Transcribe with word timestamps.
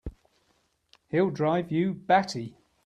He'll 1.09 1.29
drive 1.29 1.71
you 1.71 1.93
batty! 1.93 2.57